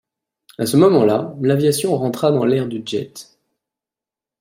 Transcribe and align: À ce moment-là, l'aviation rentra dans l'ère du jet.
À 0.57 0.65
ce 0.65 0.77
moment-là, 0.77 1.35
l'aviation 1.43 1.95
rentra 1.95 2.31
dans 2.31 2.43
l'ère 2.43 2.65
du 2.67 2.81
jet. 2.83 3.37